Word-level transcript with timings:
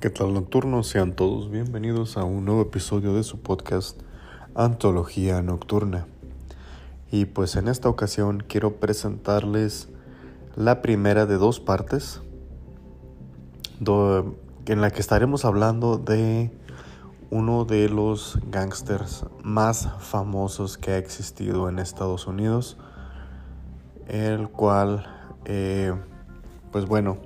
¿Qué 0.00 0.08
tal 0.08 0.32
nocturnos? 0.32 0.86
Sean 0.86 1.12
todos 1.12 1.50
bienvenidos 1.50 2.16
a 2.16 2.24
un 2.24 2.46
nuevo 2.46 2.62
episodio 2.62 3.12
de 3.12 3.22
su 3.22 3.42
podcast 3.42 4.00
Antología 4.54 5.42
Nocturna. 5.42 6.06
Y 7.12 7.26
pues 7.26 7.54
en 7.56 7.68
esta 7.68 7.90
ocasión 7.90 8.42
quiero 8.48 8.76
presentarles 8.76 9.90
la 10.56 10.80
primera 10.80 11.26
de 11.26 11.36
dos 11.36 11.60
partes 11.60 12.22
en 13.84 14.80
la 14.80 14.90
que 14.90 15.00
estaremos 15.00 15.44
hablando 15.44 15.98
de 15.98 16.50
uno 17.28 17.66
de 17.66 17.90
los 17.90 18.38
gangsters 18.50 19.26
más 19.42 19.86
famosos 19.98 20.78
que 20.78 20.92
ha 20.92 20.96
existido 20.96 21.68
en 21.68 21.78
Estados 21.78 22.26
Unidos, 22.26 22.78
el 24.08 24.48
cual, 24.48 25.04
eh, 25.44 25.92
pues 26.72 26.86
bueno, 26.86 27.18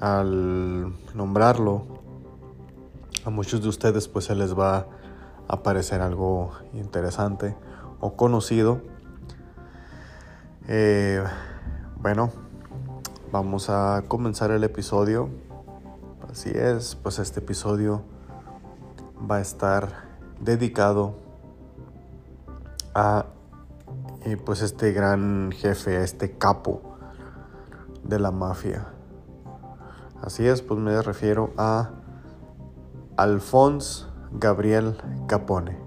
al 0.00 0.94
nombrarlo, 1.14 1.84
a 3.26 3.30
muchos 3.30 3.62
de 3.62 3.68
ustedes 3.68 4.08
pues 4.08 4.24
se 4.24 4.34
les 4.34 4.58
va 4.58 4.86
a 5.46 5.62
parecer 5.62 6.00
algo 6.00 6.52
interesante 6.72 7.54
o 8.00 8.16
conocido. 8.16 8.80
Eh, 10.68 11.22
bueno, 11.96 12.32
vamos 13.30 13.68
a 13.68 14.04
comenzar 14.08 14.50
el 14.52 14.64
episodio. 14.64 15.28
Así 16.30 16.50
es, 16.50 16.94
pues 16.94 17.18
este 17.18 17.40
episodio 17.40 18.02
va 19.30 19.36
a 19.36 19.40
estar 19.40 20.08
dedicado 20.40 21.14
a 22.94 23.26
eh, 24.24 24.38
pues 24.38 24.62
este 24.62 24.92
gran 24.92 25.52
jefe, 25.52 25.98
a 25.98 26.04
este 26.04 26.38
capo 26.38 26.80
de 28.02 28.18
la 28.18 28.30
mafia 28.30 28.86
Así 30.22 30.46
es, 30.46 30.60
pues 30.60 30.78
me 30.78 31.00
refiero 31.00 31.50
a 31.56 31.92
Alphonse 33.16 34.04
Gabriel 34.32 34.96
Capone, 35.26 35.78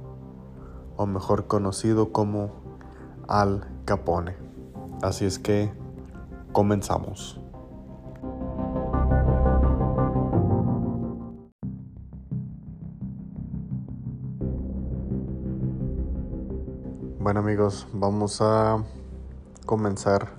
o 0.98 1.06
mejor 1.06 1.46
conocido 1.46 2.12
como 2.12 2.52
Al 3.28 3.68
Capone. 3.86 4.36
Así 5.04 5.26
es 5.26 5.38
que 5.38 5.72
comenzamos. 6.52 7.40
Bueno 17.20 17.40
amigos, 17.40 17.88
vamos 17.94 18.42
a 18.42 18.84
comenzar 19.68 20.30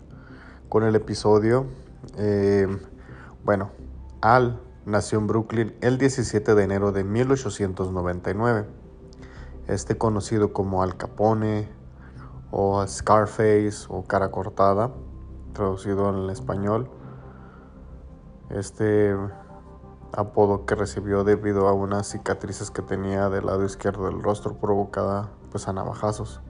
con 0.69 0.83
el 0.83 0.97
episodio. 0.97 1.67
Eh, 2.19 2.67
bueno, 3.45 3.71
al 4.25 4.59
nació 4.87 5.19
en 5.19 5.27
Brooklyn 5.27 5.77
el 5.83 5.99
17 5.99 6.55
de 6.55 6.65
enero 6.65 6.93
de 6.93 7.05
1899. 7.05 8.67
Este 9.69 9.99
conocido 9.99 10.55
como 10.55 10.83
Al 10.83 10.97
Capone 10.97 11.69
o 12.51 12.87
Scarface 12.87 13.85
o 13.91 14.05
cara 14.05 14.31
cortada, 14.31 14.93
traducido 15.53 16.09
en 16.09 16.31
español. 16.31 16.91
Este 18.49 19.15
apodo 20.13 20.65
que 20.65 20.75
recibió 20.75 21.23
debido 21.23 21.69
a 21.69 21.75
unas 21.75 22.09
cicatrices 22.09 22.71
que 22.71 22.81
tenía 22.81 23.29
del 23.29 23.45
lado 23.45 23.63
izquierdo 23.63 24.07
del 24.07 24.23
rostro 24.23 24.57
provocada 24.57 25.29
pues 25.51 25.69
a 25.69 25.75
navajazos. 25.75 26.41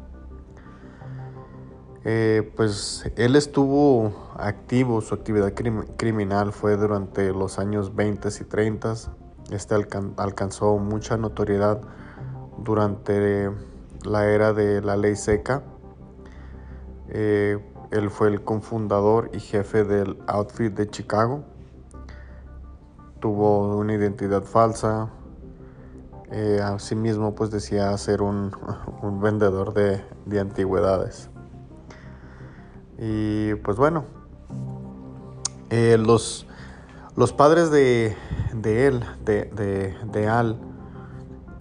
Eh, 2.06 2.52
pues 2.54 3.10
él 3.16 3.34
estuvo 3.34 4.12
activo, 4.36 5.00
su 5.00 5.14
actividad 5.14 5.54
criminal 5.54 6.52
fue 6.52 6.76
durante 6.76 7.32
los 7.32 7.58
años 7.58 7.94
20 7.94 8.28
y 8.28 8.44
30. 8.44 8.94
Este 9.50 9.74
alcanzó 9.74 10.76
mucha 10.76 11.16
notoriedad 11.16 11.80
durante 12.58 13.50
la 14.04 14.26
era 14.26 14.52
de 14.52 14.82
la 14.82 14.96
ley 14.98 15.16
seca. 15.16 15.62
Eh, 17.08 17.58
él 17.90 18.10
fue 18.10 18.28
el 18.28 18.42
cofundador 18.42 19.30
y 19.32 19.40
jefe 19.40 19.84
del 19.84 20.18
outfit 20.26 20.74
de 20.74 20.90
Chicago. 20.90 21.44
Tuvo 23.20 23.78
una 23.78 23.94
identidad 23.94 24.42
falsa. 24.42 25.08
Eh, 26.30 26.60
asimismo, 26.62 27.34
pues 27.34 27.50
decía 27.50 27.96
ser 27.96 28.20
un, 28.20 28.50
vendedor 29.22 29.72
de 29.72 30.40
antigüedades. 30.40 31.30
Y 33.06 33.54
pues 33.56 33.76
bueno, 33.76 34.04
eh, 35.68 35.98
los, 35.98 36.46
los 37.16 37.34
padres 37.34 37.70
de, 37.70 38.16
él, 38.62 39.04
de, 39.22 40.26
Al, 40.26 40.58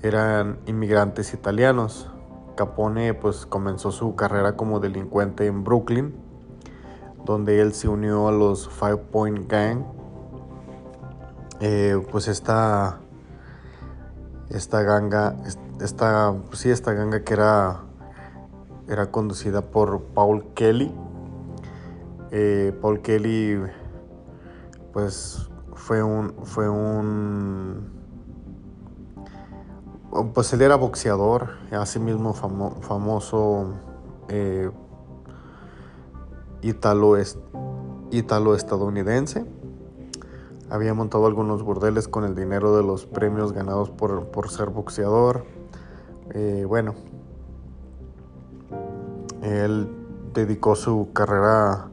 eran 0.01 0.59
inmigrantes 0.67 1.33
italianos. 1.33 2.09
Capone 2.55 3.13
pues 3.13 3.45
comenzó 3.45 3.91
su 3.91 4.15
carrera 4.15 4.55
como 4.55 4.79
delincuente 4.79 5.45
en 5.45 5.65
Brooklyn, 5.65 6.15
donde 7.25 7.59
él 7.59 7.73
se 7.73 7.89
unió 7.89 8.29
a 8.29 8.31
los 8.31 8.69
Five 8.69 8.97
Point 9.11 9.51
Gang. 9.51 9.83
Eh, 11.59 12.01
pues 12.09 12.29
esta, 12.29 12.99
esta 14.49 14.81
ganga, 14.83 15.35
esta, 15.81 16.33
sí, 16.53 16.69
esta 16.69 16.93
ganga 16.93 17.25
que 17.25 17.33
era, 17.33 17.81
era 18.87 19.11
conducida 19.11 19.61
por 19.61 20.03
Paul 20.03 20.45
Kelly 20.53 20.95
eh, 22.35 22.75
Paul 22.81 23.01
Kelly, 23.01 23.59
pues 24.91 25.51
fue 25.75 26.01
un, 26.01 26.33
fue 26.44 26.67
un, 26.67 27.91
pues 30.33 30.51
él 30.51 30.63
era 30.63 30.75
boxeador, 30.75 31.51
asimismo 31.71 32.33
famoso 32.33 33.73
eh, 34.29 34.71
italo, 36.63 37.17
italo 38.09 38.55
estadounidense. 38.55 39.45
Había 40.71 40.95
montado 40.95 41.27
algunos 41.27 41.61
burdeles 41.61 42.07
con 42.07 42.23
el 42.23 42.33
dinero 42.33 42.75
de 42.75 42.81
los 42.81 43.05
premios 43.05 43.53
ganados 43.53 43.91
por, 43.91 44.50
ser 44.50 44.71
boxeador. 44.71 45.45
Eh, 46.31 46.65
bueno, 46.67 46.95
él 49.44 49.88
dedicó 50.33 50.75
su 50.75 51.09
carrera 51.13 51.91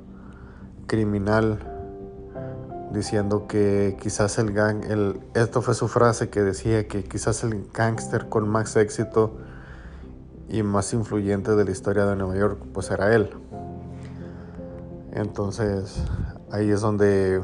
criminal 0.91 1.61
diciendo 2.93 3.47
que 3.47 3.97
quizás 4.03 4.41
el 4.41 4.53
gang, 4.53 4.83
el, 4.91 5.21
esto 5.34 5.62
fue 5.62 5.75
su 5.75 5.87
frase 5.87 6.31
que 6.31 6.43
decía 6.43 6.89
que 6.89 7.05
quizás 7.05 7.45
el 7.45 7.71
gángster 7.73 8.28
con 8.28 8.49
más 8.49 8.75
éxito 8.75 9.37
y 10.49 10.65
más 10.65 10.93
influyente 10.93 11.55
de 11.55 11.65
la 11.65 11.71
historia 11.71 12.06
de 12.06 12.17
Nueva 12.17 12.37
York 12.37 12.59
pues 12.75 12.91
era 12.91 13.15
él. 13.15 13.31
Entonces 15.12 16.03
ahí 16.51 16.71
es 16.71 16.81
donde 16.81 17.41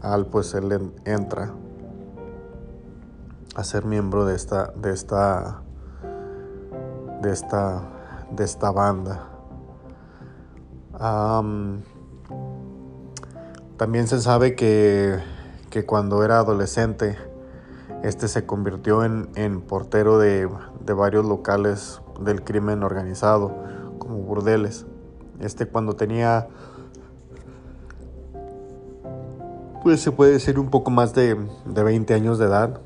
Al 0.00 0.26
pues 0.26 0.54
él 0.54 0.92
entra 1.04 1.52
a 3.56 3.64
ser 3.64 3.84
miembro 3.84 4.24
de 4.24 4.36
esta 4.36 4.72
de 4.76 4.92
esta 4.92 5.62
de 7.22 7.32
esta 7.32 7.82
de 8.30 8.44
esta 8.44 8.70
banda. 8.70 9.30
También 13.76 14.06
se 14.06 14.20
sabe 14.20 14.54
que, 14.54 15.18
cuando 15.84 16.24
era 16.24 16.38
adolescente, 16.38 17.16
este 18.04 18.28
se 18.28 18.46
convirtió 18.46 19.02
en, 19.02 19.60
portero 19.62 20.18
de, 20.18 20.48
varios 20.94 21.26
locales 21.26 22.00
del 22.20 22.44
crimen 22.44 22.84
organizado, 22.84 23.52
como 23.98 24.18
burdeles. 24.18 24.86
Este 25.40 25.66
cuando 25.66 25.94
tenía, 25.94 26.46
pues 29.82 30.00
se 30.00 30.12
puede 30.12 30.30
decir 30.30 30.60
un 30.60 30.70
poco 30.70 30.92
más 30.92 31.12
de, 31.12 31.36
20 31.64 32.14
años 32.14 32.38
de 32.38 32.44
edad, 32.44 32.80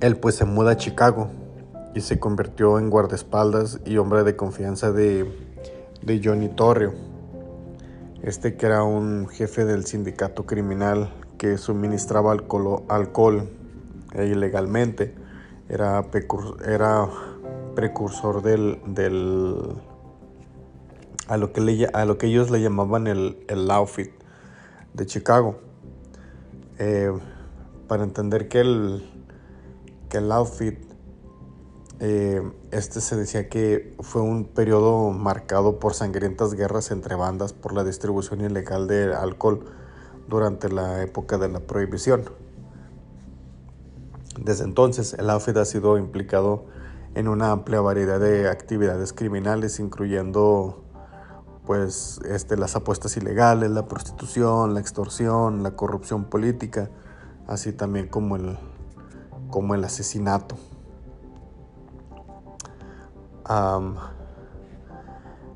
él 0.00 0.18
pues 0.18 0.34
se 0.34 0.44
muda 0.44 0.72
a 0.72 0.76
Chicago 0.76 1.30
y 1.94 2.02
se 2.02 2.20
convirtió 2.20 2.78
en 2.78 2.90
guardaespaldas 2.90 3.80
y 3.86 3.96
hombre 3.96 4.24
de 4.24 4.36
confianza 4.36 4.92
de, 4.92 5.24
de 6.02 6.20
Johnny 6.22 6.50
Torrio 6.50 7.09
este 8.22 8.56
que 8.56 8.66
era 8.66 8.82
un 8.82 9.28
jefe 9.28 9.64
del 9.64 9.86
sindicato 9.86 10.44
criminal 10.44 11.12
que 11.38 11.56
suministraba 11.56 12.32
alcohol, 12.32 12.84
alcohol 12.88 13.48
eh, 14.14 14.26
ilegalmente, 14.26 15.14
era, 15.68 16.04
era 16.66 17.08
precursor 17.74 18.42
del, 18.42 18.80
del 18.86 19.56
a, 21.28 21.36
lo 21.36 21.52
que 21.52 21.88
a 21.92 22.04
lo 22.04 22.18
que 22.18 22.26
ellos 22.26 22.50
le 22.50 22.60
llamaban 22.60 23.06
el, 23.06 23.44
el 23.48 23.70
outfit 23.70 24.10
de 24.94 25.06
Chicago. 25.06 25.60
Eh, 26.78 27.12
para 27.88 28.04
entender 28.04 28.48
que 28.48 28.60
el, 28.60 29.10
que 30.08 30.18
el 30.18 30.30
outfit 30.32 30.89
eh, 32.02 32.42
este 32.70 33.02
se 33.02 33.14
decía 33.14 33.50
que 33.50 33.94
fue 34.00 34.22
un 34.22 34.46
periodo 34.46 35.10
marcado 35.10 35.78
por 35.78 35.92
sangrientas 35.92 36.54
guerras 36.54 36.90
entre 36.90 37.14
bandas 37.14 37.52
por 37.52 37.74
la 37.74 37.84
distribución 37.84 38.40
ilegal 38.40 38.86
de 38.88 39.14
alcohol 39.14 39.66
durante 40.26 40.70
la 40.70 41.02
época 41.02 41.36
de 41.36 41.50
la 41.50 41.60
prohibición. 41.60 42.24
Desde 44.42 44.64
entonces, 44.64 45.12
el 45.12 45.28
outfit 45.28 45.54
ha 45.58 45.66
sido 45.66 45.98
implicado 45.98 46.64
en 47.14 47.28
una 47.28 47.50
amplia 47.50 47.82
variedad 47.82 48.18
de 48.18 48.48
actividades 48.48 49.12
criminales, 49.12 49.78
incluyendo 49.78 50.82
pues 51.66 52.18
este, 52.24 52.56
las 52.56 52.76
apuestas 52.76 53.18
ilegales, 53.18 53.70
la 53.70 53.86
prostitución, 53.86 54.72
la 54.72 54.80
extorsión, 54.80 55.62
la 55.62 55.72
corrupción 55.72 56.24
política, 56.24 56.88
así 57.46 57.74
también 57.74 58.08
como 58.08 58.36
el, 58.36 58.58
como 59.50 59.74
el 59.74 59.84
asesinato. 59.84 60.56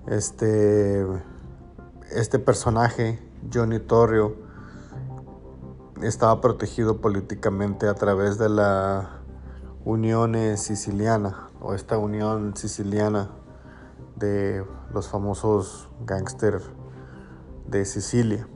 Este, 0.07 1.07
este 2.11 2.39
personaje, 2.39 3.21
Johnny 3.53 3.79
Torrio, 3.79 4.37
estaba 6.03 6.41
protegido 6.41 7.01
políticamente 7.01 7.87
a 7.89 7.95
través 7.95 8.39
de 8.39 8.49
la 8.49 9.21
Unión 9.85 10.35
Siciliana 10.57 11.49
o 11.61 11.75
esta 11.75 11.99
Unión 11.99 12.57
Siciliana 12.57 13.31
de 14.17 14.65
los 14.93 15.09
famosos 15.09 15.89
gángsters 16.05 16.65
de 17.67 17.85
Sicilia. 17.85 18.49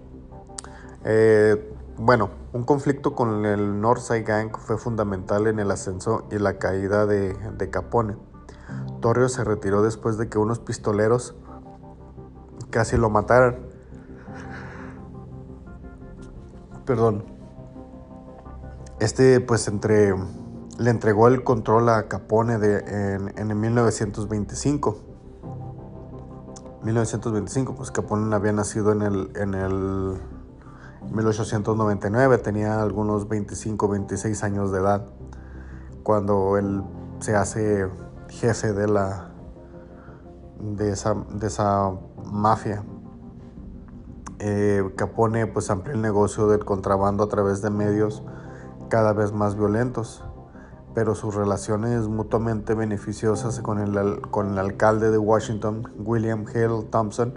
Eh, 1.05 1.75
bueno, 1.97 2.31
un 2.53 2.65
conflicto 2.65 3.15
con 3.15 3.47
el 3.47 3.81
Northside 3.81 4.25
Gang 4.25 4.57
fue 4.57 4.79
fundamental 4.79 5.47
en 5.47 5.59
el 5.59 5.71
ascenso 5.71 6.27
y 6.31 6.39
la 6.39 6.59
caída 6.59 7.07
de, 7.07 7.35
de 7.35 7.71
Capone. 7.71 8.28
Torrio 9.01 9.29
se 9.29 9.45
retiró 9.45 9.83
después 9.83 10.19
de 10.19 10.29
que 10.29 10.39
unos 10.39 10.59
pistoleros 10.59 11.35
casi 12.71 12.97
lo 12.97 13.11
mataran. 13.11 13.59
Perdón. 16.85 17.25
Este 19.01 19.41
pues 19.41 19.69
entre 19.69 20.15
le 20.79 20.91
entregó 20.91 21.29
el 21.29 21.43
control 21.43 21.89
a 21.89 22.09
Capone 22.09 22.59
de, 22.59 22.79
en, 23.15 23.33
en 23.37 23.61
1925. 23.61 24.99
1925, 26.85 27.75
pues 27.75 27.91
Capone 27.91 28.35
había 28.35 28.53
nacido 28.53 28.93
en 28.93 29.03
el, 29.03 29.31
en 29.35 29.55
el 29.55 30.21
1899, 31.11 32.39
tenía 32.39 32.81
algunos 32.81 33.29
25, 33.29 33.89
26 33.89 34.45
años 34.45 34.73
de 34.73 34.79
edad 34.79 35.07
cuando 36.03 36.57
él 36.57 36.83
se 37.21 37.35
hace 37.35 37.89
jefe 38.29 38.73
de 38.73 38.89
la 38.89 39.31
de 40.61 40.91
esa, 40.91 41.15
de 41.15 41.47
esa 41.47 41.93
mafia. 42.25 42.85
Eh, 44.41 44.85
Capone 44.97 45.47
pues 45.47 45.71
amplió 45.71 45.95
el 45.95 46.03
negocio 46.03 46.49
del 46.49 46.65
contrabando 46.65 47.25
a 47.25 47.29
través 47.29 47.61
de 47.63 47.71
medios 47.71 48.23
cada 48.89 49.13
vez 49.13 49.33
más 49.33 49.57
violentos 49.57 50.25
pero 50.99 51.15
sus 51.15 51.37
relaciones 51.37 52.09
mutuamente 52.09 52.75
beneficiosas 52.75 53.61
con 53.61 53.79
el, 53.79 54.21
con 54.33 54.51
el 54.51 54.59
alcalde 54.59 55.13
de 55.13 55.19
Washington, 55.19 55.93
William 55.97 56.45
Hale 56.53 56.83
Thompson, 56.91 57.35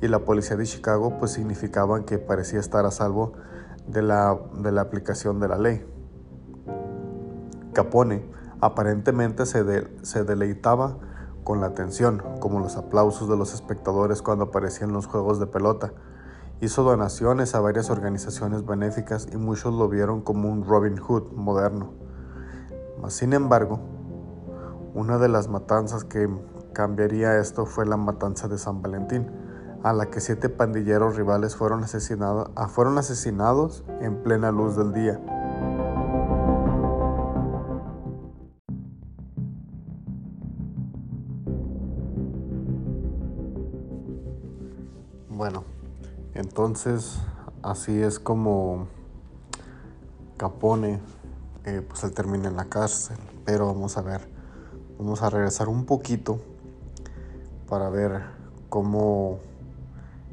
y 0.00 0.08
la 0.08 0.24
policía 0.24 0.56
de 0.56 0.66
Chicago, 0.66 1.16
pues 1.20 1.30
significaban 1.30 2.02
que 2.02 2.18
parecía 2.18 2.58
estar 2.58 2.84
a 2.84 2.90
salvo 2.90 3.34
de 3.86 4.02
la, 4.02 4.36
de 4.60 4.72
la 4.72 4.80
aplicación 4.80 5.38
de 5.38 5.46
la 5.46 5.58
ley. 5.58 5.86
Capone 7.72 8.24
aparentemente 8.64 9.44
se, 9.44 9.62
deleitaba 10.24 10.96
con 11.44 11.60
la 11.60 11.66
atención, 11.66 12.22
como 12.40 12.60
los 12.60 12.78
aplausos 12.78 13.28
de 13.28 13.36
los 13.36 13.52
espectadores 13.52 14.22
cuando 14.22 14.44
aparecían 14.44 14.92
los 14.92 15.06
juegos 15.06 15.38
de 15.38 15.46
pelota. 15.46 15.92
Hizo 16.62 16.82
donaciones 16.82 17.54
a 17.54 17.60
varias 17.60 17.90
organizaciones 17.90 18.64
benéficas 18.64 19.28
y 19.30 19.36
muchos 19.36 19.74
lo 19.74 19.90
vieron 19.90 20.22
como 20.22 20.50
un 20.50 20.64
Robin 20.64 20.96
Hood 20.96 21.32
moderno. 21.32 21.92
Sin 23.08 23.34
embargo, 23.34 23.80
una 24.94 25.18
de 25.18 25.28
las 25.28 25.48
matanzas 25.48 26.04
que 26.04 26.26
cambiaría 26.72 27.38
esto 27.38 27.66
fue 27.66 27.84
la 27.84 27.98
matanza 27.98 28.48
de 28.48 28.56
San 28.56 28.80
Valentín, 28.80 29.30
a 29.82 29.92
la 29.92 30.06
que 30.06 30.22
siete 30.22 30.48
pandilleros 30.48 31.16
rivales 31.16 31.54
fueron 31.54 31.84
asesinados 31.84 33.84
en 34.00 34.22
plena 34.22 34.50
luz 34.50 34.74
del 34.74 34.94
día. 34.94 35.20
Bueno, 45.36 45.64
entonces 46.34 47.18
así 47.60 48.00
es 48.00 48.20
como 48.20 48.86
Capone 50.36 51.00
eh, 51.64 51.82
pues 51.84 52.14
termina 52.14 52.46
en 52.46 52.56
la 52.56 52.66
cárcel. 52.66 53.16
Pero 53.44 53.66
vamos 53.66 53.96
a 53.96 54.02
ver, 54.02 54.28
vamos 54.96 55.22
a 55.22 55.30
regresar 55.30 55.68
un 55.68 55.86
poquito 55.86 56.38
para 57.68 57.88
ver 57.88 58.22
cómo 58.68 59.40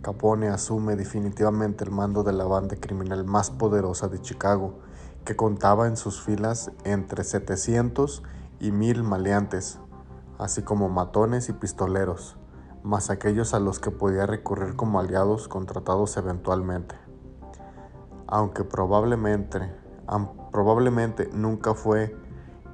Capone 0.04 0.50
asume 0.50 0.96
definitivamente 0.96 1.84
el 1.84 1.90
mando 1.90 2.22
de 2.22 2.34
la 2.34 2.46
banda 2.46 2.76
criminal 2.76 3.26
más 3.26 3.50
poderosa 3.50 4.08
de 4.08 4.22
Chicago, 4.22 4.82
que 5.26 5.36
contaba 5.36 5.88
en 5.88 5.98
sus 5.98 6.22
filas 6.22 6.70
entre 6.84 7.24
700 7.24 8.22
y 8.60 8.70
1000 8.70 9.02
maleantes, 9.02 9.80
así 10.38 10.62
como 10.62 10.90
matones 10.90 11.50
y 11.50 11.54
pistoleros, 11.54 12.38
más 12.84 13.10
aquellos 13.10 13.54
a 13.54 13.60
los 13.60 13.80
que 13.80 13.92
podía 13.92 14.26
recurrir 14.26 14.76
como 14.76 15.00
aliados 15.00 15.48
contratados 15.48 16.18
eventualmente. 16.18 16.96
Aunque 18.28 18.64
probablemente 18.64 19.82
probablemente 20.52 21.30
nunca 21.34 21.74
fue 21.74 22.16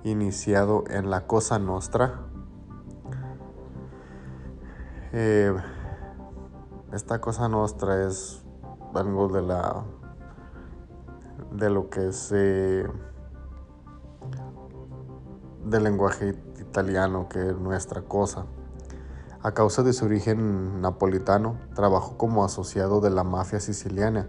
iniciado 0.04 0.84
en 0.90 1.10
la 1.10 1.28
Cosa 1.28 1.60
Nostra. 1.60 2.22
Eh, 5.14 5.56
esta 6.92 7.22
Cosa 7.22 7.48
Nostra 7.48 8.06
es 8.06 8.44
algo 8.94 9.28
de 9.28 9.42
la 9.42 9.84
de 11.52 11.70
lo 11.70 11.90
que 11.90 12.08
es 12.08 12.30
del 12.30 12.90
lenguaje 15.66 16.36
italiano 16.60 17.30
que 17.30 17.50
es 17.50 17.58
nuestra 17.58 18.02
cosa. 18.02 18.46
A 19.48 19.54
causa 19.54 19.82
de 19.82 19.94
su 19.94 20.04
origen 20.04 20.82
napolitano, 20.82 21.56
trabajó 21.74 22.18
como 22.18 22.44
asociado 22.44 23.00
de 23.00 23.10
la 23.10 23.24
mafia 23.24 23.62
siciliana 23.62 24.28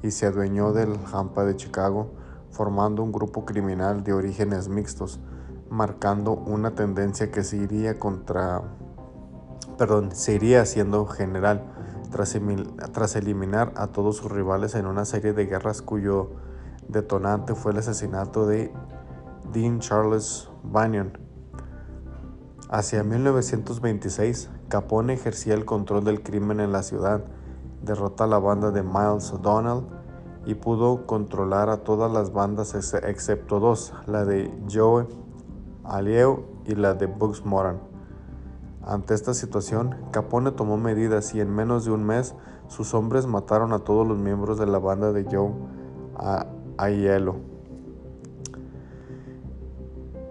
y 0.00 0.12
se 0.12 0.26
adueñó 0.26 0.72
del 0.72 0.96
Hampa 1.12 1.44
de 1.44 1.56
Chicago 1.56 2.12
formando 2.52 3.02
un 3.02 3.10
grupo 3.10 3.44
criminal 3.44 4.04
de 4.04 4.12
orígenes 4.12 4.68
mixtos, 4.68 5.18
marcando 5.70 6.34
una 6.34 6.76
tendencia 6.76 7.32
que 7.32 7.42
se 7.42 7.56
iría 7.56 7.98
contra, 7.98 8.62
perdón, 9.76 10.14
se 10.14 10.34
iría 10.34 10.62
haciendo 10.62 11.04
general 11.04 11.64
tras, 12.12 12.38
tras 12.92 13.16
eliminar 13.16 13.72
a 13.74 13.88
todos 13.88 14.18
sus 14.18 14.30
rivales 14.30 14.76
en 14.76 14.86
una 14.86 15.04
serie 15.04 15.32
de 15.32 15.46
guerras 15.46 15.82
cuyo 15.82 16.30
detonante 16.86 17.56
fue 17.56 17.72
el 17.72 17.78
asesinato 17.78 18.46
de 18.46 18.72
Dean 19.52 19.80
Charles 19.80 20.48
Banyan. 20.62 21.29
Hacia 22.72 23.02
1926, 23.02 24.48
Capone 24.68 25.14
ejercía 25.14 25.54
el 25.54 25.64
control 25.64 26.04
del 26.04 26.22
crimen 26.22 26.60
en 26.60 26.70
la 26.70 26.84
ciudad, 26.84 27.24
derrota 27.82 28.22
a 28.22 28.26
la 28.28 28.38
banda 28.38 28.70
de 28.70 28.84
Miles 28.84 29.32
O'Donnell 29.32 29.86
y 30.46 30.54
pudo 30.54 31.04
controlar 31.04 31.68
a 31.68 31.78
todas 31.78 32.12
las 32.12 32.32
bandas 32.32 32.76
excepto 32.94 33.58
dos, 33.58 33.92
la 34.06 34.24
de 34.24 34.56
Joe 34.72 35.08
Alieu 35.82 36.44
y 36.64 36.76
la 36.76 36.94
de 36.94 37.06
Bugs 37.06 37.44
Moran. 37.44 37.80
Ante 38.86 39.14
esta 39.14 39.34
situación, 39.34 39.96
Capone 40.12 40.52
tomó 40.52 40.76
medidas 40.76 41.34
y 41.34 41.40
en 41.40 41.52
menos 41.52 41.84
de 41.86 41.90
un 41.90 42.04
mes 42.04 42.36
sus 42.68 42.94
hombres 42.94 43.26
mataron 43.26 43.72
a 43.72 43.80
todos 43.80 44.06
los 44.06 44.16
miembros 44.16 44.60
de 44.60 44.66
la 44.66 44.78
banda 44.78 45.12
de 45.12 45.24
Joe 45.24 45.50
Aiello. 46.78 47.34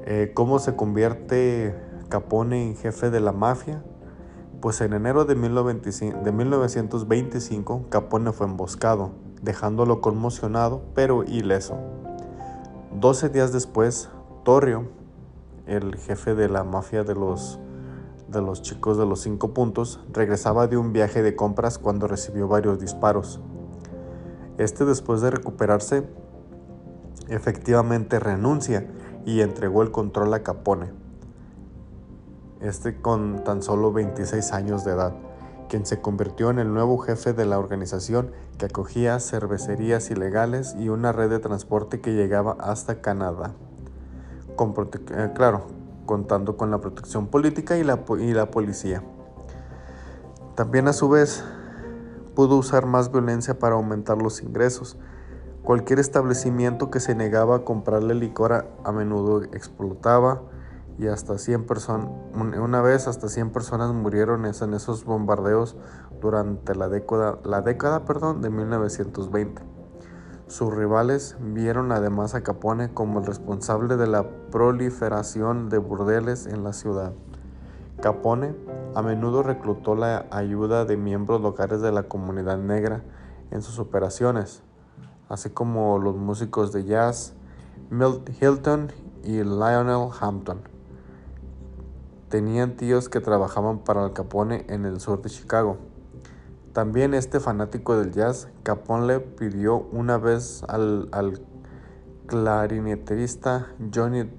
Eh, 0.06 0.32
¿Cómo 0.34 0.60
se 0.60 0.78
convierte 0.78 1.89
Capone 2.10 2.76
jefe 2.76 3.12
de 3.12 3.20
la 3.20 3.32
mafia? 3.32 3.84
Pues 4.62 4.82
en 4.82 4.94
enero 4.94 5.26
de, 5.26 5.36
de 5.36 6.32
1925 6.32 7.86
Capone 7.90 8.32
fue 8.32 8.48
emboscado 8.48 9.12
dejándolo 9.44 10.02
conmocionado 10.02 10.82
pero 10.96 11.24
ileso. 11.24 11.78
Doce 13.00 13.30
días 13.30 13.54
después, 13.54 14.10
Torrio, 14.44 14.90
el 15.68 15.98
jefe 15.98 16.34
de 16.34 16.50
la 16.50 16.64
mafia 16.64 17.04
de 17.04 17.14
los, 17.14 17.60
de 18.28 18.42
los 18.42 18.64
chicos 18.64 18.98
de 18.98 19.06
los 19.06 19.22
cinco 19.22 19.54
puntos, 19.54 20.00
regresaba 20.12 20.66
de 20.66 20.78
un 20.78 20.92
viaje 20.92 21.22
de 21.22 21.36
compras 21.36 21.78
cuando 21.78 22.08
recibió 22.08 22.48
varios 22.48 22.80
disparos. 22.80 23.40
Este 24.58 24.84
después 24.84 25.22
de 25.22 25.30
recuperarse, 25.30 26.10
efectivamente 27.28 28.20
renuncia 28.20 28.88
y 29.26 29.42
entregó 29.42 29.84
el 29.84 29.92
control 29.92 30.34
a 30.34 30.42
Capone. 30.42 30.99
Este 32.62 33.02
con 33.02 33.44
tan 33.44 33.62
solo 33.62 33.94
26 33.94 34.52
años 34.52 34.84
de 34.84 34.92
edad 34.92 35.14
quien 35.70 35.86
se 35.86 36.02
convirtió 36.02 36.50
en 36.50 36.60
el 36.60 36.74
nuevo 36.74 36.98
jefe 36.98 37.32
de 37.32 37.46
la 37.46 37.60
organización 37.60 38.32
que 38.58 38.66
acogía 38.66 39.20
cervecerías 39.20 40.10
ilegales 40.10 40.76
y 40.78 40.90
una 40.90 41.14
red 41.14 41.30
de 41.30 41.40
transporte 41.40 42.02
que 42.02 42.14
llegaba 42.14 42.58
hasta 42.60 43.02
Canadá. 43.02 43.54
con 44.56 44.74
eh, 45.12 45.32
claro, 45.36 45.68
contando 46.06 46.58
con 46.58 46.72
la 46.72 46.82
protección 46.82 47.28
política 47.28 47.78
y 47.78 47.84
la, 47.84 48.04
y 48.20 48.34
la 48.34 48.52
policía. 48.52 49.04
También 50.56 50.88
a 50.90 50.94
su 50.94 51.08
vez 51.08 51.46
pudo 52.36 52.58
usar 52.58 52.86
más 52.86 53.12
violencia 53.12 53.60
para 53.60 53.76
aumentar 53.76 54.18
los 54.22 54.42
ingresos. 54.42 54.98
Cualquier 55.64 56.00
establecimiento 56.00 56.90
que 56.90 57.00
se 57.00 57.14
negaba 57.16 57.58
a 57.58 57.64
comprarle 57.64 58.16
licor 58.16 58.54
a, 58.84 58.92
menudo 58.92 59.44
explotaba 59.44 60.42
y 61.00 61.08
hasta 61.08 61.38
100 61.38 61.66
personas, 61.66 62.10
una 62.34 62.82
vez 62.82 63.08
hasta 63.08 63.30
100 63.30 63.52
personas 63.52 63.94
murieron 63.94 64.46
en 64.46 64.74
esos 64.74 65.06
bombardeos 65.06 65.78
durante 66.20 66.76
la 66.76 66.90
década, 66.90 67.40
la 67.46 67.62
década 67.62 68.04
perdón, 68.04 68.42
de 68.42 68.50
1920. 68.50 69.62
Sus 70.48 70.74
rivales 70.74 71.38
vieron 71.40 71.94
además 71.94 72.36
a 72.36 72.42
Capone 72.42 72.94
como 72.94 73.20
el 73.20 73.26
responsable 73.26 73.96
de 73.96 74.08
la 74.08 74.28
proliferación 74.52 75.70
de 75.70 75.78
burdeles 75.78 76.48
en 76.48 76.66
la 76.66 76.74
ciudad. 76.74 77.14
Capone 78.02 78.54
a 78.94 79.02
menudo 79.02 79.42
reclutó 79.42 79.96
la 79.96 80.26
ayuda 80.32 80.84
de 80.84 80.98
miembros 80.98 81.40
locales 81.40 81.80
de 81.82 81.94
la 81.94 82.04
comunidad 82.04 82.58
negra 82.58 83.04
en 83.52 83.62
sus 83.62 83.80
operaciones, 83.80 84.64
así 85.30 85.50
como 85.50 85.98
los 85.98 86.18
músicos 86.18 86.74
de 86.74 86.84
jazz 86.84 87.36
Milt 87.90 88.30
Hilton 88.42 88.92
y 89.24 89.44
Lionel 89.44 90.10
Hampton. 90.20 90.79
Tenían 92.30 92.76
tíos 92.76 93.10
que 93.10 93.22
trabajaban 93.22 93.80
para 93.80 94.06
el 94.06 94.14
Capone 94.14 94.64
en 94.70 94.86
el 94.86 95.00
sur 95.00 95.20
de 95.24 95.32
Chicago. 95.32 95.78
También 96.74 97.16
este 97.16 97.40
fanático 97.40 97.98
del 97.98 98.12
jazz, 98.12 98.50
Capone 98.62 99.08
le 99.08 99.20
pidió 99.20 99.78
una 99.92 100.20
vez 100.20 100.64
al, 100.68 101.10
clarinetista 102.28 103.70
Johnny, 103.92 104.30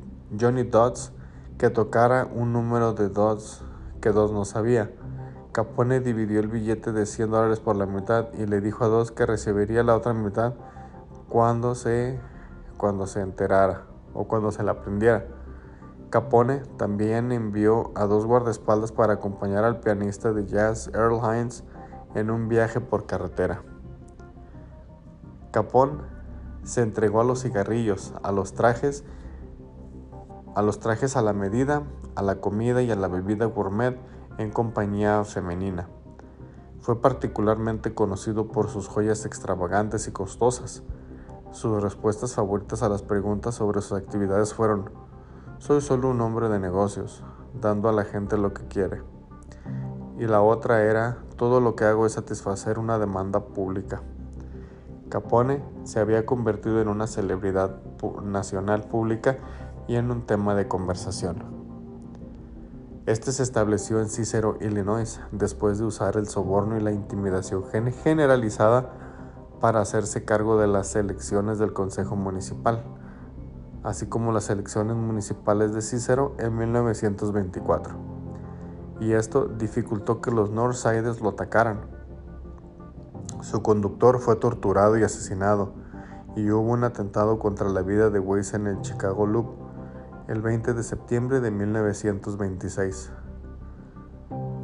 Johnny 0.41 0.63
Dodds 0.63 1.11
que 1.59 1.69
tocara 1.69 2.29
un 2.33 2.53
número 2.53 2.93
de 2.93 3.09
Dodds 3.09 3.63
que 4.01 4.11
Dodds 4.11 4.31
no 4.31 4.45
sabía. 4.45 4.93
Capone 5.51 5.99
dividió 5.99 6.39
el 6.39 6.47
billete 6.47 6.93
de 6.93 7.07
100 7.07 7.29
dólares 7.33 7.59
por 7.59 7.75
la 7.75 7.87
mitad 7.87 8.29
y 8.35 8.47
le 8.47 8.61
dijo 8.61 8.85
a 8.85 8.89
Dodds 8.89 9.11
que 9.11 9.27
recibiría 9.27 9.83
la 9.83 9.97
otra 9.97 10.15
mitad 10.15 10.55
cuando 11.29 11.75
se, 11.75 12.21
cuando 12.77 13.09
se 13.09 13.21
enterara 13.21 13.87
o 14.15 14.29
cuando 14.29 14.53
se 14.53 14.63
la 14.63 14.73
aprendiera. 14.73 15.40
Capone 16.11 16.63
también 16.77 17.31
envió 17.31 17.93
a 17.95 18.05
dos 18.07 18.27
guardaespaldas 18.27 18.91
para 18.91 19.15
acompañar 19.15 19.63
al 19.63 19.79
pianista 19.79 20.33
de 20.33 20.45
jazz 20.45 20.91
Earl 20.93 21.21
Hines 21.23 21.63
en 22.17 22.31
un 22.31 22.49
viaje 22.49 22.81
por 22.81 23.07
carretera. 23.07 23.63
Capón 25.53 26.03
se 26.65 26.83
entregó 26.83 27.21
a 27.21 27.25
los 27.25 27.43
cigarrillos, 27.43 28.13
a 28.25 28.33
los 28.33 28.55
trajes, 28.55 29.05
a 30.57 30.63
los 30.63 30.81
trajes 30.81 31.17
a 31.17 31.23
la 31.23 31.33
medida, 31.33 31.85
a 32.17 32.23
la 32.23 32.41
comida 32.41 32.83
y 32.83 32.91
a 32.91 32.97
la 32.97 33.07
bebida 33.07 33.47
gourmet 33.47 33.97
en 34.39 34.51
compañía 34.51 35.23
femenina. 35.23 35.89
Fue 36.81 37.01
particularmente 37.01 37.95
conocido 37.95 38.49
por 38.49 38.69
sus 38.69 38.89
joyas 38.89 39.27
extravagantes 39.27 40.09
y 40.09 40.13
costosas. 40.13 40.83
Sus 41.53 41.81
respuestas 41.81 42.35
favoritas 42.35 42.83
a 42.83 42.89
las 42.89 43.03
preguntas 43.03 43.55
sobre 43.55 43.81
sus 43.81 43.93
actividades 43.93 44.55
fueron, 44.55 44.91
soy 45.61 45.83
solo 45.83 46.09
un 46.09 46.23
hombre 46.23 46.49
de 46.49 46.59
negocios, 46.59 47.23
dando 47.61 47.91
a 47.91 47.93
la 47.93 48.05
gente 48.05 48.39
lo 48.39 48.55
que 48.55 48.67
quiere. 48.67 49.03
Y 50.19 50.27
la 50.27 50.41
otra 50.41 50.83
era, 50.85 51.19
todo 51.37 51.61
lo 51.61 51.77
que 51.77 51.85
hago 51.85 52.07
es 52.07 52.13
satisfacer 52.13 52.79
una 52.79 52.99
demanda 52.99 53.41
pública. 53.45 54.01
Capone 55.11 55.63
se 55.85 56.01
había 56.01 56.25
convertido 56.25 56.81
en 56.81 56.89
una 56.89 57.07
celebridad 57.07 57.77
nacional 58.23 58.85
pública 58.85 59.37
y 59.87 59.97
en 59.97 60.11
un 60.11 60.23
tema 60.23 60.55
de 60.55 60.67
conversación. 60.67 61.45
Este 63.05 63.31
se 63.31 63.43
estableció 63.43 64.01
en 64.01 64.09
Cicero, 64.09 64.57
Illinois, 64.63 65.21
después 65.31 65.79
de 65.79 65.85
usar 65.85 66.17
el 66.17 66.27
soborno 66.27 66.79
y 66.79 66.81
la 66.81 66.93
intimidación 66.93 67.65
generalizada 68.03 68.93
para 69.61 69.83
hacerse 69.83 70.25
cargo 70.25 70.59
de 70.59 70.69
las 70.69 70.97
elecciones 70.97 71.59
del 71.59 71.75
Consejo 71.75 72.17
Municipal, 72.17 72.83
así 73.83 74.07
como 74.07 74.33
las 74.33 74.51
elecciones 74.51 74.97
municipales 74.97 75.73
de 75.75 75.83
Cicero 75.83 76.35
en 76.39 76.57
1924 76.57 78.11
y 79.01 79.15
esto 79.15 79.47
dificultó 79.47 80.21
que 80.21 80.31
los 80.31 80.51
Northsiders 80.51 81.21
lo 81.21 81.31
atacaran. 81.31 81.81
Su 83.41 83.63
conductor 83.63 84.21
fue 84.21 84.37
torturado 84.37 84.99
y 84.99 85.03
asesinado, 85.03 85.73
y 86.37 86.51
hubo 86.51 86.71
un 86.71 86.85
atentado 86.85 87.39
contra 87.39 87.69
la 87.71 87.81
vida 87.81 88.11
de 88.11 88.21
Weiss 88.21 88.55
en 88.55 88.67
el 88.67 88.81
Chicago 88.83 89.27
Loop 89.27 89.47
el 90.29 90.43
20 90.43 90.75
de 90.75 90.83
septiembre 90.85 91.41
de 91.41 91.51
1926. 91.51 93.11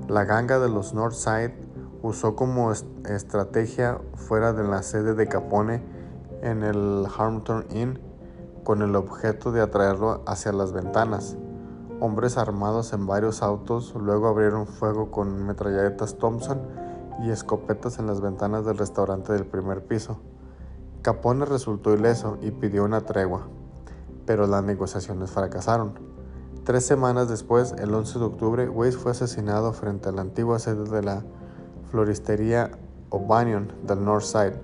La 0.06 0.25
ganga 0.25 0.61
de 0.61 0.68
los 0.68 0.94
Northside 0.94 1.56
usó 2.02 2.37
como 2.37 2.70
estrategia 2.70 3.99
fuera 4.14 4.52
de 4.52 4.62
la 4.62 4.82
sede 4.85 5.14
de 5.14 5.26
Capone 5.26 5.82
en 6.42 6.62
el 6.62 7.06
Harmon 7.18 7.64
Inn 7.70 7.99
con 8.66 8.82
el 8.82 8.94
objeto 8.96 9.50
de 9.50 9.62
atraerlo 9.62 10.23
hacia 10.26 10.52
las 10.52 10.73
ventanas 10.73 11.38
Hombres 11.99 12.37
armados 12.37 12.92
en 12.92 13.06
varios 13.06 13.42
autos 13.42 13.94
luego 13.94 14.28
abrieron 14.28 14.66
fuego 14.66 15.11
con 15.11 15.46
metralletas 15.46 16.18
Thompson 16.18 16.61
y 17.23 17.30
escopetas 17.30 17.99
en 17.99 18.06
las 18.06 18.20
ventanas 18.20 18.66
del 18.66 18.76
restaurante 18.76 19.32
del 19.32 19.46
primer 19.46 19.87
piso. 19.87 20.18
Capone 21.00 21.46
resultó 21.46 21.94
ileso 21.94 22.37
y 22.42 22.50
pidió 22.50 22.85
una 22.85 23.00
tregua, 23.00 23.49
pero 24.26 24.46
las 24.46 24.62
negociaciones 24.62 25.30
fracasaron. 25.30 25.94
Tres 26.64 26.85
semanas 26.85 27.30
después, 27.30 27.75
el 27.78 27.94
11 27.94 28.18
de 28.18 28.25
octubre, 28.26 28.68
Weiss 28.68 28.99
fue 28.99 29.12
asesinado 29.12 29.73
frente 29.73 30.11
a 30.11 30.12
la 30.12 30.20
antigua 30.20 30.58
sede 30.58 30.85
de 30.85 31.02
la 31.02 31.25
floristería 31.90 32.73
O'Banion 33.08 33.73
del 33.87 34.04
North 34.04 34.25
Side. 34.25 34.61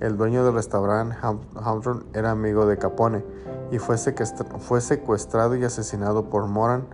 El 0.00 0.16
dueño 0.16 0.44
del 0.44 0.54
restaurante 0.54 1.16
Hampton 1.20 2.06
era 2.14 2.30
amigo 2.30 2.66
de 2.66 2.78
Capone 2.78 3.24
y 3.72 3.78
fue, 3.78 3.98
secuestrado 3.98 5.56
y 5.56 5.64
asesinado 5.64 6.30
por 6.30 6.46
Moran 6.46 6.86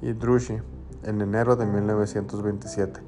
y 0.00 0.12
Drushi 0.12 0.60
en 1.02 1.20
enero 1.20 1.56
de 1.56 1.66
1927. 1.66 3.00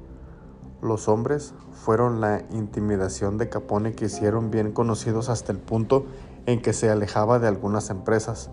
Los 0.81 1.07
hombres 1.07 1.53
fueron 1.71 2.19
la 2.19 2.41
intimidación 2.51 3.37
de 3.37 3.47
Capone 3.47 3.93
que 3.93 4.05
hicieron 4.05 4.51
bien 4.51 4.73
conocidos 4.73 5.29
hasta 5.29 5.53
el 5.53 5.59
punto 5.59 6.05
en 6.45 6.61
que 6.61 6.73
se 6.73 6.89
alejaba 6.89 7.39
de 7.39 7.47
algunas 7.47 7.89
empresas, 7.89 8.51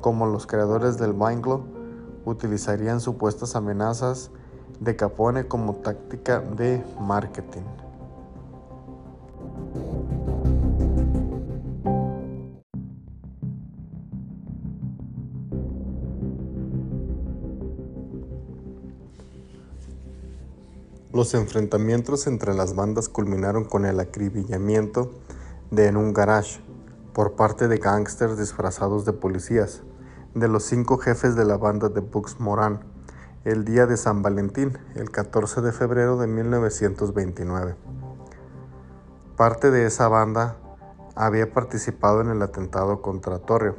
como 0.00 0.26
los 0.26 0.46
creadores 0.46 0.96
del 0.96 1.12
Vanglo, 1.12 1.64
utilizarían 2.24 3.00
supuestas 3.00 3.56
amenazas 3.56 4.30
de 4.78 4.94
Capone 4.94 5.48
como 5.48 5.74
táctica 5.74 6.38
de 6.38 6.84
marketing. 7.00 7.85
Los 21.16 21.32
enfrentamientos 21.32 22.26
entre 22.26 22.52
las 22.52 22.74
bandas 22.74 23.08
culminaron 23.08 23.64
con 23.64 23.86
el 23.86 24.00
acribillamiento 24.00 25.12
de 25.70 25.86
en 25.86 25.96
un 25.96 26.12
garage 26.12 26.60
por 27.14 27.36
parte 27.36 27.68
de 27.68 27.78
gángsters 27.78 28.36
disfrazados 28.36 29.06
de 29.06 29.14
policías 29.14 29.82
de 30.34 30.46
los 30.46 30.64
cinco 30.64 30.98
jefes 30.98 31.34
de 31.34 31.46
la 31.46 31.56
banda 31.56 31.88
de 31.88 32.00
Bugs 32.02 32.38
Moran 32.38 32.80
el 33.46 33.64
día 33.64 33.86
de 33.86 33.96
San 33.96 34.20
Valentín, 34.20 34.76
el 34.94 35.10
14 35.10 35.62
de 35.62 35.72
febrero 35.72 36.18
de 36.18 36.26
1929. 36.26 37.76
Parte 39.38 39.70
de 39.70 39.86
esa 39.86 40.08
banda 40.08 40.58
había 41.14 41.50
participado 41.50 42.20
en 42.20 42.28
el 42.28 42.42
atentado 42.42 43.00
contra 43.00 43.38
Torreo 43.38 43.76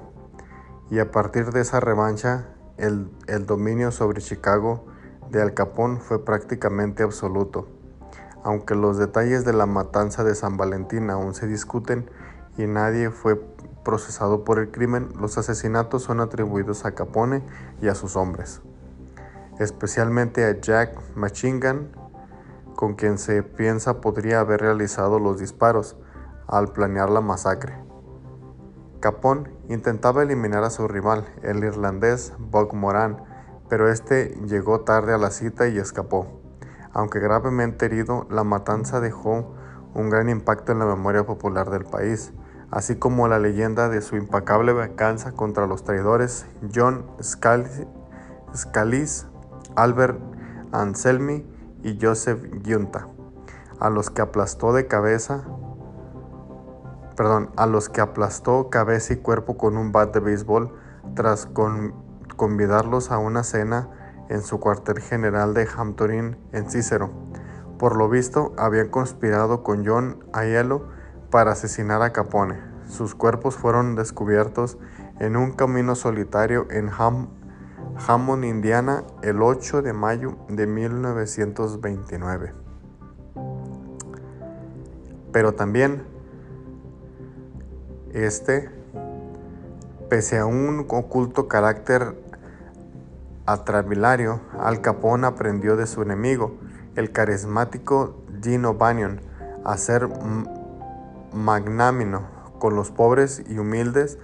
y 0.90 0.98
a 0.98 1.12
partir 1.12 1.52
de 1.52 1.62
esa 1.62 1.80
revancha 1.80 2.56
el 2.78 3.46
dominio 3.46 3.92
sobre 3.92 4.24
Chicago 4.24 4.97
de 5.32 5.42
Al 5.42 5.54
Capón 5.54 6.00
fue 6.00 6.24
prácticamente 6.24 7.04
absoluto. 7.04 7.68
Aunque 8.44 8.76
los 8.76 8.98
detalles 8.98 9.46
de 9.46 9.54
la 9.54 9.66
matanza 9.66 10.24
de 10.24 10.36
San 10.36 10.58
Valentín 10.58 11.10
aún 11.10 11.34
se 11.34 11.48
discuten 11.48 12.10
y 12.58 12.66
nadie 12.66 13.10
fue 13.10 13.36
procesado 13.84 14.44
por 14.44 14.60
el 14.60 14.72
crimen, 14.72 15.10
los 15.20 15.38
asesinatos 15.38 16.04
son 16.04 16.20
atribuidos 16.20 16.86
a 16.86 16.94
Capone 16.94 17.44
y 17.82 17.88
a 17.88 17.96
sus 17.96 18.16
hombres, 18.16 18.62
especialmente 19.60 20.46
a 20.46 20.60
Jack 20.60 20.98
Machingan, 21.16 21.90
con 22.76 22.96
quien 22.96 23.18
se 23.18 23.44
piensa 23.44 24.02
podría 24.02 24.40
haber 24.40 24.62
realizado 24.62 25.20
los 25.20 25.40
disparos 25.40 25.96
al 26.48 26.72
planear 26.72 27.10
la 27.10 27.22
masacre. 27.22 27.74
Capone 29.00 29.52
intentaba 29.70 30.24
eliminar 30.24 30.64
a 30.64 30.70
su 30.70 30.88
rival, 30.88 31.26
el 31.44 31.64
irlandés 31.64 32.34
Bob 32.40 32.74
Moran, 32.74 33.27
pero 33.70 33.90
este 33.90 34.38
llegó 34.46 34.82
tarde 34.82 35.14
a 35.14 35.18
la 35.18 35.32
cita 35.32 35.68
y 35.68 35.78
escapó. 35.78 36.42
Aunque 36.94 37.20
gravemente 37.20 37.86
herido, 37.86 38.26
la 38.30 38.44
matanza 38.44 39.00
dejó 39.00 39.54
un 39.94 40.10
gran 40.10 40.30
impacto 40.30 40.72
en 40.72 40.80
la 40.80 40.86
memoria 40.86 41.26
popular 41.26 41.70
del 41.70 41.86
país, 41.86 42.34
así 42.72 42.96
como 42.96 43.28
la 43.28 43.40
leyenda 43.40 43.90
de 43.90 44.02
su 44.02 44.16
impacable 44.16 44.74
venganza 44.74 45.32
contra 45.32 45.68
los 45.68 45.84
traidores 45.84 46.46
John 46.74 47.06
Scalise, 47.22 47.88
Albert 49.76 50.20
Anselmi 50.72 51.46
y 51.84 52.00
Joseph 52.02 52.44
Giunta, 52.64 53.08
a 53.80 53.90
los 53.90 54.10
que 54.10 54.22
aplastó 54.22 54.74
de 54.74 54.88
cabeza 54.88 55.46
perdón, 57.18 57.50
a 57.58 57.66
los 57.66 57.90
que 57.90 58.00
aplastó 58.00 58.70
cabeza 58.70 59.14
y 59.14 59.18
cuerpo 59.18 59.58
con 59.58 59.76
un 59.76 59.92
bat 59.92 60.14
de 60.14 60.20
béisbol 60.20 60.72
tras 61.16 61.48
convidarlos 62.38 63.12
a 63.12 63.18
una 63.18 63.44
cena 63.44 63.90
en 64.30 64.42
su 64.42 64.62
cuartel 64.62 65.00
general 65.02 65.54
de 65.54 65.68
Hampton 65.76 66.38
en 66.54 66.70
Cícero. 66.70 67.12
Por 67.78 67.98
lo 67.98 68.10
visto, 68.10 68.54
habían 68.58 68.90
conspirado 68.90 69.64
con 69.64 69.86
John 69.86 70.24
Aiello 70.34 70.88
para 71.30 71.52
asesinar 71.52 72.02
a 72.02 72.14
Capone. 72.14 72.60
Sus 72.88 73.14
cuerpos 73.16 73.56
fueron 73.56 73.96
descubiertos 73.96 74.78
en 75.20 75.36
un 75.36 75.52
camino 75.52 75.96
solitario 75.96 76.68
en 76.72 76.90
Hammond, 76.90 78.46
Indiana, 78.46 79.04
el 79.22 79.42
8 79.42 79.82
de 79.82 79.94
mayo 79.94 80.38
de 80.48 80.66
1929. 80.68 82.54
Pero 85.32 85.54
también 85.54 86.04
este, 88.14 88.70
pese 90.10 90.40
a 90.40 90.46
un 90.46 90.86
oculto 90.90 91.48
carácter 91.48 92.16
atravilario, 93.48 94.42
Al 94.60 94.82
Capone 94.82 95.26
aprendió 95.26 95.76
de 95.76 95.88
su 95.88 96.04
enemigo, 96.04 96.58
el 96.96 97.12
carismático 97.12 98.24
Gino 98.44 98.76
Bannion, 98.76 99.22
a 99.66 99.78
ser 99.78 100.08
magnánimo 101.34 102.28
con 102.60 102.76
los 102.76 102.92
pobres 102.92 103.44
y 103.48 103.58
humildes 103.58 104.20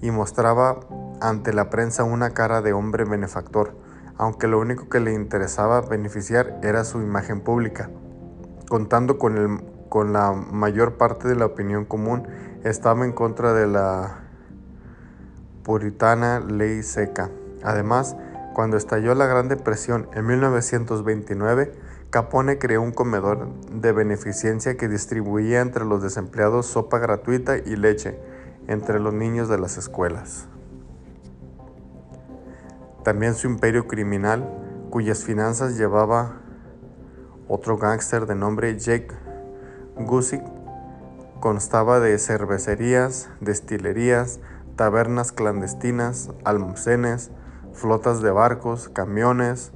y 0.00 0.10
mostraba 0.10 0.80
ante 1.20 1.52
la 1.52 1.70
prensa 1.70 2.04
una 2.04 2.30
cara 2.30 2.60
de 2.62 2.72
hombre 2.72 3.04
benefactor, 3.04 3.74
aunque 4.16 4.48
lo 4.48 4.60
único 4.60 4.88
que 4.88 5.00
le 5.00 5.12
interesaba 5.12 5.80
beneficiar 5.80 6.60
era 6.62 6.84
su 6.84 7.00
imagen 7.00 7.40
pública. 7.40 7.90
Contando 8.68 9.18
con, 9.18 9.38
el, 9.38 9.64
con 9.88 10.12
la 10.12 10.32
mayor 10.32 10.98
parte 10.98 11.26
de 11.26 11.36
la 11.36 11.46
opinión 11.46 11.84
común, 11.84 12.28
estaba 12.64 13.04
en 13.04 13.12
contra 13.12 13.54
de 13.54 13.66
la 13.66 14.18
puritana 15.62 16.40
ley 16.40 16.82
seca. 16.82 17.30
Además, 17.62 18.16
cuando 18.58 18.76
estalló 18.76 19.14
la 19.14 19.26
Gran 19.26 19.46
Depresión 19.46 20.08
en 20.14 20.26
1929, 20.26 21.70
Capone 22.10 22.58
creó 22.58 22.82
un 22.82 22.90
comedor 22.90 23.46
de 23.70 23.92
beneficencia 23.92 24.76
que 24.76 24.88
distribuía 24.88 25.60
entre 25.60 25.84
los 25.84 26.02
desempleados 26.02 26.66
sopa 26.66 26.98
gratuita 26.98 27.56
y 27.56 27.76
leche 27.76 28.18
entre 28.66 28.98
los 28.98 29.14
niños 29.14 29.48
de 29.48 29.58
las 29.58 29.78
escuelas. 29.78 30.48
También 33.04 33.34
su 33.34 33.46
imperio 33.46 33.86
criminal, 33.86 34.50
cuyas 34.90 35.22
finanzas 35.22 35.78
llevaba 35.78 36.40
otro 37.46 37.78
gángster 37.78 38.26
de 38.26 38.34
nombre 38.34 38.76
Jake 38.76 39.14
Gusick, 39.94 40.42
Constaba 41.38 42.00
de 42.00 42.18
cervecerías, 42.18 43.28
destilerías, 43.40 44.40
tabernas 44.74 45.30
clandestinas, 45.30 46.30
almacenes, 46.42 47.30
flotas 47.72 48.22
de 48.22 48.30
barcos, 48.30 48.88
camiones, 48.88 49.72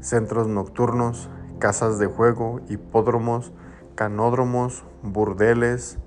centros 0.00 0.48
nocturnos, 0.48 1.30
casas 1.58 1.98
de 1.98 2.06
juego, 2.06 2.60
hipódromos, 2.68 3.52
canódromos, 3.94 4.84
burdeles, 5.02 5.98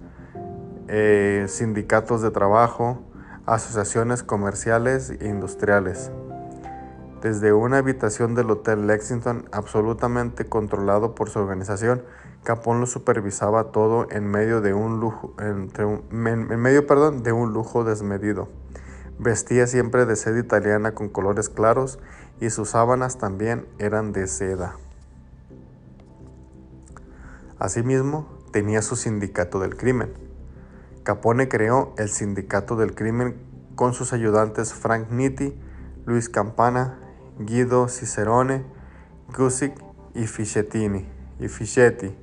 eh, 0.87 1.45
sindicatos 1.47 2.21
de 2.21 2.31
trabajo, 2.31 2.99
asociaciones 3.45 4.23
comerciales 4.23 5.09
e 5.09 5.27
industriales. 5.27 6.11
Desde 7.21 7.53
una 7.53 7.77
habitación 7.77 8.35
del 8.35 8.51
Hotel 8.51 8.85
Lexington 8.85 9.45
absolutamente 9.51 10.45
controlado 10.45 11.15
por 11.15 11.29
su 11.29 11.39
organización, 11.39 12.03
Capón 12.43 12.81
lo 12.81 12.85
supervisaba 12.85 13.71
todo 13.71 14.07
en 14.11 14.29
medio 14.29 14.59
de 14.59 14.73
un 14.73 14.99
lujo, 14.99 15.33
entre 15.39 15.85
en 15.85 16.61
medio, 16.61 16.85
perdón, 16.85 17.23
de 17.23 17.31
un 17.31 17.53
lujo 17.53 17.85
desmedido. 17.85 18.49
Vestía 19.23 19.67
siempre 19.67 20.05
de 20.05 20.17
seda 20.17 20.37
italiana 20.37 20.93
con 20.93 21.07
colores 21.07 21.47
claros 21.47 21.97
y 22.41 22.49
sus 22.49 22.71
sábanas 22.71 23.17
también 23.17 23.65
eran 23.79 24.11
de 24.11 24.27
seda. 24.27 24.75
Asimismo, 27.57 28.27
tenía 28.51 28.81
su 28.81 28.97
sindicato 28.97 29.61
del 29.61 29.77
crimen. 29.77 30.11
Capone 31.03 31.47
creó 31.47 31.93
el 31.97 32.09
sindicato 32.09 32.75
del 32.75 32.95
crimen 32.95 33.37
con 33.75 33.93
sus 33.93 34.11
ayudantes 34.11 34.73
Frank 34.73 35.09
Nitti, 35.09 35.57
Luis 36.05 36.27
Campana, 36.27 36.99
Guido 37.39 37.87
Cicerone, 37.87 38.65
Gusick 39.33 39.73
y 40.13 40.27
Fischettini 40.27 41.07
y 41.39 41.47
Fischetti. 41.47 42.13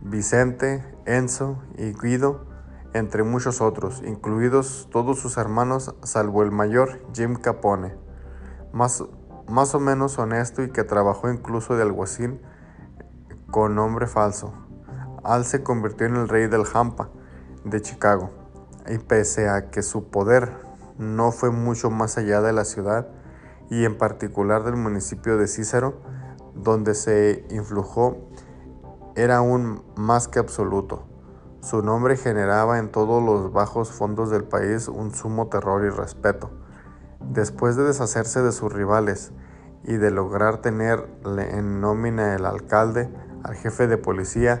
Vicente, 0.00 0.82
Enzo 1.04 1.62
y 1.76 1.92
Guido, 1.92 2.46
entre 2.94 3.22
muchos 3.22 3.60
otros, 3.60 4.02
incluidos 4.04 4.88
todos 4.90 5.18
sus 5.18 5.36
hermanos 5.38 5.94
salvo 6.02 6.42
el 6.42 6.50
mayor 6.50 7.00
Jim 7.14 7.36
Capone, 7.36 7.94
más, 8.72 9.02
más 9.48 9.74
o 9.74 9.80
menos 9.80 10.18
honesto 10.18 10.62
y 10.62 10.70
que 10.70 10.84
trabajó 10.84 11.30
incluso 11.30 11.76
de 11.76 11.82
alguacil 11.82 12.40
con 13.50 13.74
nombre 13.74 14.06
falso. 14.06 14.52
Al 15.24 15.44
se 15.44 15.62
convirtió 15.62 16.06
en 16.06 16.16
el 16.16 16.28
rey 16.28 16.48
del 16.48 16.64
Hampa 16.72 17.08
de 17.64 17.80
Chicago 17.80 18.30
y 18.88 18.98
pese 18.98 19.48
a 19.48 19.70
que 19.70 19.82
su 19.82 20.10
poder 20.10 20.52
no 20.98 21.32
fue 21.32 21.50
mucho 21.50 21.90
más 21.90 22.18
allá 22.18 22.40
de 22.40 22.52
la 22.52 22.64
ciudad 22.64 23.08
y 23.70 23.84
en 23.84 23.96
particular 23.96 24.64
del 24.64 24.76
municipio 24.76 25.38
de 25.38 25.46
Cícero, 25.46 25.94
donde 26.54 26.94
se 26.94 27.46
influjó 27.50 28.16
era 29.14 29.38
aún 29.38 29.82
más 29.96 30.28
que 30.28 30.38
absoluto. 30.38 31.11
Su 31.62 31.80
nombre 31.80 32.16
generaba 32.16 32.80
en 32.80 32.90
todos 32.90 33.22
los 33.22 33.52
bajos 33.52 33.92
fondos 33.92 34.30
del 34.30 34.42
país 34.42 34.88
un 34.88 35.14
sumo 35.14 35.46
terror 35.46 35.84
y 35.84 35.90
respeto. 35.90 36.50
Después 37.20 37.76
de 37.76 37.84
deshacerse 37.84 38.42
de 38.42 38.50
sus 38.50 38.72
rivales 38.72 39.30
y 39.84 39.94
de 39.94 40.10
lograr 40.10 40.58
tener 40.58 41.08
en 41.24 41.80
nómina 41.80 42.34
el 42.34 42.46
alcalde, 42.46 43.08
al 43.44 43.54
jefe 43.54 43.86
de 43.86 43.96
policía 43.96 44.60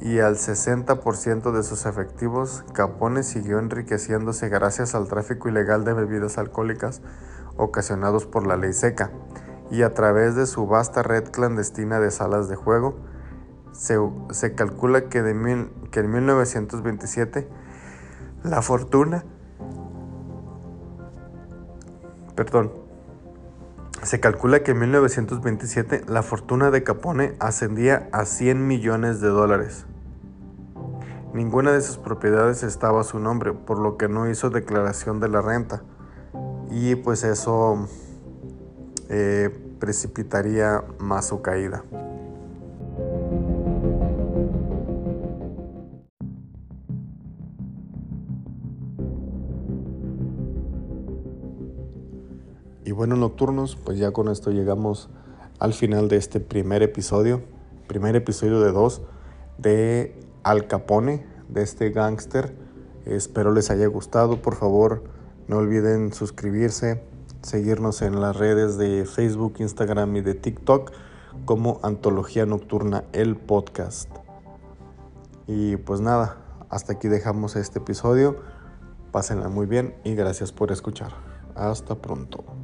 y 0.00 0.18
al 0.18 0.34
60% 0.34 1.52
de 1.52 1.62
sus 1.62 1.86
efectivos, 1.86 2.64
Capone 2.72 3.22
siguió 3.22 3.60
enriqueciéndose 3.60 4.48
gracias 4.48 4.96
al 4.96 5.06
tráfico 5.06 5.48
ilegal 5.48 5.84
de 5.84 5.92
bebidas 5.92 6.38
alcohólicas 6.38 7.02
ocasionados 7.56 8.26
por 8.26 8.48
la 8.48 8.56
ley 8.56 8.72
seca 8.72 9.12
y 9.70 9.82
a 9.82 9.94
través 9.94 10.34
de 10.34 10.46
su 10.46 10.66
vasta 10.66 11.04
red 11.04 11.30
clandestina 11.30 12.00
de 12.00 12.10
salas 12.10 12.48
de 12.48 12.56
juego, 12.56 12.96
se, 13.72 14.54
calcula 14.54 15.08
que, 15.08 15.22
de 15.22 15.68
que 15.90 16.00
en 16.00 16.10
1927 16.10 17.48
la 18.42 18.62
fortuna, 18.62 19.24
perdón, 22.34 22.72
se 24.02 24.18
calcula 24.18 24.62
que 24.62 24.70
en 24.70 24.78
1927 24.78 26.04
la 26.08 26.22
fortuna 26.22 26.70
de 26.70 26.82
Capone 26.82 27.34
ascendía 27.38 28.08
a 28.12 28.24
100 28.24 28.66
millones 28.66 29.20
de 29.20 29.28
dólares. 29.28 29.84
Ninguna 31.34 31.72
de 31.72 31.80
sus 31.80 31.98
propiedades 31.98 32.62
estaba 32.62 33.02
a 33.02 33.04
su 33.04 33.18
nombre, 33.18 33.52
por 33.52 33.78
lo 33.78 33.96
que 33.96 34.08
no 34.08 34.28
hizo 34.28 34.50
declaración 34.50 35.20
de 35.20 35.28
la 35.28 35.42
renta. 35.42 35.82
Y 36.70 36.96
pues 36.96 37.24
eso 37.24 37.86
eh, 39.08 39.50
precipitaría 39.78 40.82
más 40.98 41.28
su 41.28 41.42
caída. 41.42 41.84
Y 52.90 52.92
bueno, 52.92 53.14
nocturnos, 53.14 53.76
pues 53.76 53.98
ya 53.98 54.10
con 54.10 54.26
esto 54.26 54.50
llegamos 54.50 55.10
al 55.60 55.74
final 55.74 56.08
de 56.08 56.16
este 56.16 56.40
primer 56.40 56.82
episodio, 56.82 57.40
primer 57.86 58.16
episodio 58.16 58.60
de 58.60 58.72
dos 58.72 59.02
de 59.58 60.20
Al 60.42 60.66
Capone, 60.66 61.24
de 61.48 61.62
este 61.62 61.90
gángster. 61.90 62.52
Espero 63.04 63.52
les 63.52 63.70
haya 63.70 63.86
gustado, 63.86 64.42
por 64.42 64.56
favor 64.56 65.04
no 65.46 65.58
olviden 65.58 66.12
suscribirse, 66.12 67.04
seguirnos 67.42 68.02
en 68.02 68.20
las 68.20 68.36
redes 68.36 68.76
de 68.76 69.04
Facebook, 69.04 69.54
Instagram 69.60 70.16
y 70.16 70.22
de 70.22 70.34
TikTok 70.34 70.90
como 71.44 71.78
Antología 71.84 72.44
Nocturna, 72.44 73.04
el 73.12 73.36
podcast. 73.36 74.10
Y 75.46 75.76
pues 75.76 76.00
nada, 76.00 76.38
hasta 76.70 76.94
aquí 76.94 77.06
dejamos 77.06 77.54
este 77.54 77.78
episodio. 77.78 78.40
Pásenla 79.12 79.48
muy 79.48 79.66
bien 79.66 79.94
y 80.02 80.16
gracias 80.16 80.50
por 80.50 80.72
escuchar. 80.72 81.12
Hasta 81.54 81.94
pronto. 81.94 82.59